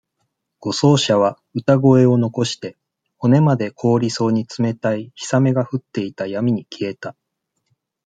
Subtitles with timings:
[0.59, 2.75] 護送車は、歌声を残して、
[3.17, 7.15] 骨まで凍りそうに冷たい氷雨が降っていた闇に消えた。